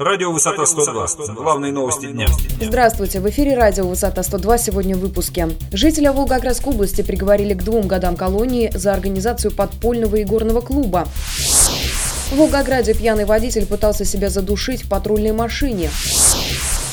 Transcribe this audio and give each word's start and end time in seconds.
Радио 0.00 0.32
«Высота 0.32 0.62
102». 0.62 1.34
Главные 1.34 1.72
новости 1.72 2.06
дня. 2.06 2.26
Здравствуйте. 2.58 3.20
В 3.20 3.28
эфире 3.28 3.54
радио 3.54 3.86
«Высота 3.86 4.22
102» 4.22 4.56
сегодня 4.56 4.96
в 4.96 5.00
выпуске. 5.00 5.50
Жителя 5.72 6.12
Волгоградской 6.12 6.72
области 6.72 7.02
приговорили 7.02 7.52
к 7.52 7.62
двум 7.62 7.86
годам 7.86 8.16
колонии 8.16 8.70
за 8.72 8.94
организацию 8.94 9.52
подпольного 9.52 10.16
и 10.16 10.24
горного 10.24 10.62
клуба. 10.62 11.06
В 12.30 12.34
Волгограде 12.34 12.94
пьяный 12.94 13.26
водитель 13.26 13.66
пытался 13.66 14.06
себя 14.06 14.30
задушить 14.30 14.84
в 14.84 14.88
патрульной 14.88 15.32
машине. 15.32 15.90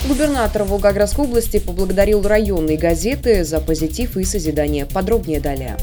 Губернатор 0.05 0.65
Волгоградской 0.65 1.23
области 1.23 1.59
поблагодарил 1.59 2.21
районные 2.23 2.77
газеты 2.77 3.45
за 3.45 3.61
позитив 3.61 4.17
и 4.17 4.25
созидание. 4.25 4.85
Подробнее 4.85 5.39
далее. 5.39 5.77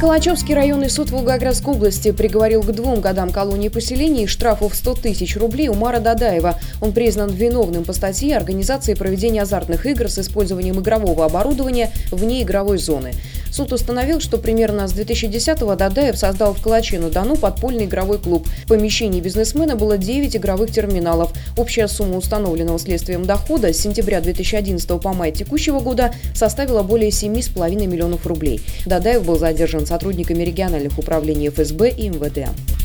Калачевский 0.00 0.54
районный 0.54 0.90
суд 0.90 1.10
Волгоградской 1.10 1.74
области 1.74 2.12
приговорил 2.12 2.62
к 2.62 2.70
двум 2.70 3.00
годам 3.00 3.30
колонии 3.30 3.68
поселений 3.68 4.24
и 4.24 4.26
штрафу 4.28 4.68
в 4.68 4.76
100 4.76 4.94
тысяч 4.94 5.36
рублей 5.36 5.68
Умара 5.68 5.98
Дадаева. 5.98 6.60
Он 6.80 6.92
признан 6.92 7.30
виновным 7.30 7.82
по 7.82 7.92
статье 7.92 8.36
организации 8.36 8.94
проведения 8.94 9.42
азартных 9.42 9.86
игр 9.86 10.08
с 10.08 10.20
использованием 10.20 10.78
игрового 10.78 11.24
оборудования 11.24 11.90
вне 12.12 12.44
игровой 12.44 12.78
зоны. 12.78 13.12
Суд 13.50 13.72
установил, 13.72 14.20
что 14.20 14.38
примерно 14.38 14.86
с 14.86 14.92
2010-го 14.92 15.74
Дадаев 15.74 16.16
создал 16.16 16.54
в 16.54 16.62
Калаче-на-Дону 16.62 17.36
подпольный 17.36 17.86
игровой 17.86 18.18
клуб. 18.18 18.46
В 18.64 18.68
помещении 18.68 19.20
бизнесмена 19.20 19.74
было 19.74 19.98
9 19.98 20.36
игровых 20.36 20.70
терминалов. 20.70 21.32
Общая 21.56 21.88
сумма 21.88 22.18
установленного 22.18 22.78
следствием 22.78 23.24
дохода 23.24 23.72
с 23.72 23.78
сентября 23.78 24.20
2011 24.20 25.00
по 25.00 25.12
май 25.12 25.32
текущего 25.32 25.80
года 25.80 26.14
составила 26.34 26.82
более 26.84 27.10
7,5 27.10 27.86
миллионов 27.86 28.26
рублей. 28.26 28.60
Дадаев 28.86 29.24
был 29.24 29.38
задержан 29.38 29.86
сотрудниками 29.88 30.44
региональных 30.44 30.98
управлений 30.98 31.48
ФСБ 31.48 31.90
и 31.90 32.10
МВД. 32.10 32.77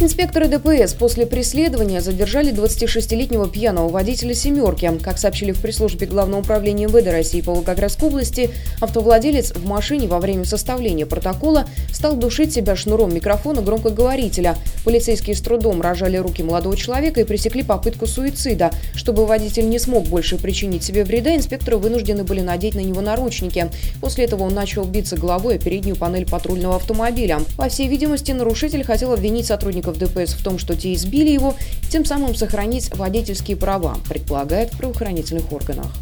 Инспекторы 0.00 0.46
ДПС 0.46 0.94
после 0.94 1.26
преследования 1.26 2.00
задержали 2.00 2.52
26-летнего 2.52 3.48
пьяного 3.48 3.88
водителя 3.88 4.32
«семерки». 4.32 4.88
Как 5.02 5.18
сообщили 5.18 5.50
в 5.50 5.60
пресс-службе 5.60 6.06
Главного 6.06 6.42
управления 6.42 6.86
МВД 6.86 7.08
России 7.08 7.40
по 7.40 7.52
Волгоградской 7.52 8.08
области, 8.08 8.50
автовладелец 8.80 9.54
в 9.54 9.66
машине 9.66 10.06
во 10.06 10.20
время 10.20 10.44
составления 10.44 11.04
протокола 11.04 11.66
стал 11.92 12.14
душить 12.14 12.54
себя 12.54 12.76
шнуром 12.76 13.12
микрофона 13.12 13.60
громкоговорителя. 13.60 14.54
Полицейские 14.84 15.34
с 15.34 15.40
трудом 15.40 15.82
рожали 15.82 16.16
руки 16.16 16.44
молодого 16.44 16.76
человека 16.76 17.20
и 17.20 17.24
пресекли 17.24 17.64
попытку 17.64 18.06
суицида. 18.06 18.70
Чтобы 18.94 19.26
водитель 19.26 19.68
не 19.68 19.80
смог 19.80 20.04
больше 20.04 20.38
причинить 20.38 20.84
себе 20.84 21.02
вреда, 21.02 21.34
инспекторы 21.34 21.76
вынуждены 21.76 22.22
были 22.22 22.40
надеть 22.40 22.76
на 22.76 22.80
него 22.80 23.00
наручники. 23.00 23.68
После 24.00 24.26
этого 24.26 24.44
он 24.44 24.54
начал 24.54 24.84
биться 24.84 25.16
головой 25.16 25.56
о 25.56 25.58
переднюю 25.58 25.96
панель 25.96 26.24
патрульного 26.24 26.76
автомобиля. 26.76 27.40
По 27.56 27.68
всей 27.68 27.88
видимости, 27.88 28.30
нарушитель 28.30 28.84
хотел 28.84 29.12
обвинить 29.12 29.46
сотрудников 29.46 29.87
сотрудников 29.88 29.98
ДПС 29.98 30.34
в 30.34 30.42
том, 30.42 30.58
что 30.58 30.76
те 30.76 30.94
избили 30.94 31.30
его, 31.30 31.54
тем 31.90 32.04
самым 32.04 32.34
сохранить 32.34 32.94
водительские 32.94 33.56
права, 33.56 33.98
предполагает 34.08 34.72
в 34.72 34.78
правоохранительных 34.78 35.52
органах. 35.52 35.92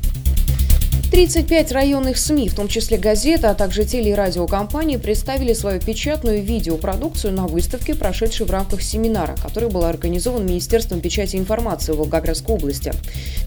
35 1.17 1.72
районных 1.72 2.19
СМИ, 2.19 2.50
в 2.50 2.55
том 2.55 2.69
числе 2.69 2.98
газета, 2.98 3.48
а 3.48 3.55
также 3.55 3.86
теле- 3.86 4.11
и 4.11 4.14
радиокомпании, 4.14 4.98
представили 4.98 5.55
свою 5.55 5.81
печатную 5.81 6.42
видеопродукцию 6.42 7.33
на 7.33 7.47
выставке, 7.47 7.95
прошедшей 7.95 8.45
в 8.45 8.50
рамках 8.50 8.83
семинара, 8.83 9.34
который 9.42 9.70
был 9.70 9.84
организован 9.84 10.44
Министерством 10.44 11.00
печати 11.00 11.37
и 11.37 11.39
информации 11.39 11.92
Волгоградской 11.92 12.56
области. 12.56 12.92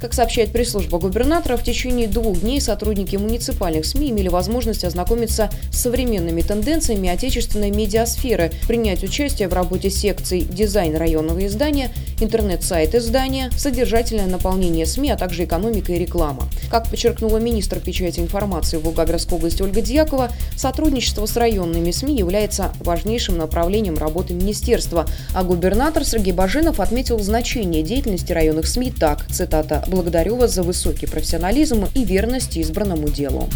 Как 0.02 0.16
сообщает 0.16 0.52
пресс-служба 0.52 0.97
губернатора, 0.97 1.58
в 1.58 1.64
течение 1.64 2.08
двух 2.08 2.40
дней 2.40 2.59
сотрудники 2.59 3.17
муниципальных 3.17 3.86
СМИ 3.86 4.09
имели 4.09 4.30
возможность 4.30 4.84
ознакомиться 4.84 5.52
с 5.72 5.80
современными 5.80 6.42
тенденциями 6.42 7.08
отечественной 7.08 7.70
медиасферы, 7.70 8.52
принять 8.67 9.03
участие 9.03 9.47
в 9.47 9.53
работе 9.53 9.92
секций 9.92 10.42
«Дизайн 10.42 10.95
районного 10.95 11.45
издания», 11.45 11.92
интернет-сайт 12.20 12.95
издания, 12.95 13.52
содержательное 13.56 14.25
наполнение 14.25 14.88
СМИ, 14.88 15.12
а 15.12 15.17
также 15.17 15.44
экономика 15.44 15.94
и 15.94 16.00
реклама. 16.00 16.47
Как 16.72 16.90
подчеркнула 16.90 17.38
министр 17.38 17.59
печати 17.80 18.20
информации 18.20 18.78
Волгоградской 18.78 19.38
области 19.38 19.62
Ольга 19.62 19.81
Дьякова, 19.81 20.31
сотрудничество 20.56 21.25
с 21.25 21.36
районными 21.36 21.92
СМИ 21.92 22.16
является 22.16 22.72
важнейшим 22.80 23.38
направлением 23.38 23.97
работы 23.97 24.34
министерства, 24.34 25.06
а 25.34 25.44
губернатор 25.44 26.06
Сергей 26.06 26.34
Баженов 26.34 26.80
отметил 26.80 27.19
значение 27.19 27.84
деятельности 27.84 28.31
районных 28.31 28.68
СМИ 28.68 28.92
так, 28.92 29.25
цитата, 29.28 29.84
«благодарю 29.88 30.36
вас 30.36 30.53
за 30.53 30.64
высокий 30.64 31.08
профессионализм 31.08 31.88
и 31.94 32.03
верность 32.03 32.58
избранному 32.58 33.09
делу». 33.09 33.50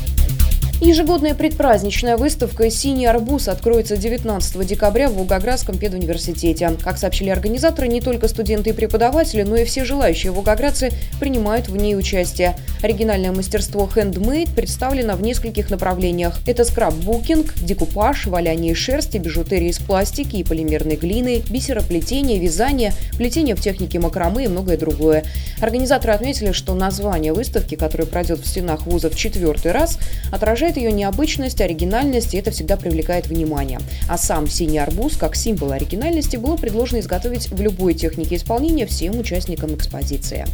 Ежегодная 0.85 1.33
предпраздничная 1.33 2.17
выставка 2.17 2.69
«Синий 2.69 3.05
арбуз» 3.05 3.47
откроется 3.47 3.95
19 3.95 4.67
декабря 4.67 5.07
в 5.07 5.13
Волгоградском 5.13 5.77
педуниверситете. 5.77 6.71
Как 6.83 6.97
сообщили 6.97 7.29
организаторы, 7.29 7.87
не 7.87 8.01
только 8.01 8.27
студенты 8.27 8.71
и 8.71 8.73
преподаватели, 8.73 9.43
но 9.43 9.55
и 9.55 9.63
все 9.63 9.85
желающие 9.85 10.33
волгоградцы 10.33 10.91
принимают 11.21 11.69
в 11.69 11.77
ней 11.77 11.95
участие. 11.95 12.57
Оригинальное 12.81 13.31
мастерство 13.31 13.89
«Handmade» 13.95 14.53
представлено 14.53 15.15
в 15.15 15.21
нескольких 15.21 15.69
направлениях. 15.69 16.41
Это 16.45 16.65
скраббукинг, 16.65 17.53
декупаж, 17.61 18.27
валяние 18.27 18.75
шерсти, 18.75 19.19
бижутерии 19.19 19.69
из 19.69 19.79
пластики 19.79 20.35
и 20.35 20.43
полимерной 20.43 20.97
глины, 20.97 21.41
бисероплетение, 21.49 22.39
вязание, 22.39 22.91
плетение 23.15 23.55
в 23.55 23.61
технике 23.61 23.99
макраме 24.01 24.43
и 24.43 24.47
многое 24.49 24.77
другое. 24.77 25.23
Организаторы 25.61 26.11
отметили, 26.11 26.51
что 26.51 26.73
название 26.73 27.31
выставки, 27.31 27.75
которая 27.75 28.05
пройдет 28.05 28.39
в 28.39 28.45
стенах 28.45 28.85
вуза 28.85 29.09
в 29.09 29.15
четвертый 29.15 29.71
раз, 29.71 29.97
отражает 30.29 30.72
Поражает 30.73 30.77
ее 30.77 30.91
необычность, 30.91 31.61
оригинальность, 31.61 32.33
и 32.33 32.37
это 32.37 32.51
всегда 32.51 32.77
привлекает 32.77 33.27
внимание. 33.27 33.79
А 34.07 34.17
сам 34.17 34.47
синий 34.47 34.79
арбуз, 34.79 35.17
как 35.17 35.35
символ 35.35 35.71
оригинальности, 35.71 36.37
было 36.37 36.55
предложено 36.55 36.99
изготовить 36.99 37.51
в 37.51 37.61
любой 37.61 37.93
технике 37.93 38.35
исполнения 38.37 38.85
всем 38.85 39.19
участникам 39.19 39.75
экспозиции. 39.75 40.45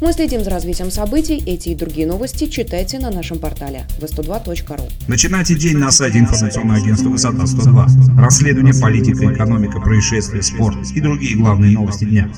Мы 0.00 0.12
следим 0.12 0.44
за 0.44 0.50
развитием 0.50 0.90
событий. 0.90 1.42
Эти 1.46 1.70
и 1.70 1.74
другие 1.74 2.06
новости 2.06 2.46
читайте 2.46 2.98
на 2.98 3.10
нашем 3.10 3.38
портале 3.38 3.86
v102.ru. 4.00 4.88
Начинайте 5.08 5.54
день 5.54 5.78
на 5.78 5.90
сайте 5.90 6.18
информационного 6.18 6.78
агентства 6.78 7.08
«Высота 7.08 7.44
102». 7.44 8.20
Расследование, 8.20 8.74
политика, 8.80 9.32
экономика, 9.32 9.80
происшествия, 9.80 10.42
спорт 10.42 10.76
и 10.94 11.00
другие 11.00 11.36
главные 11.36 11.72
новости 11.72 12.04
дня. 12.04 12.30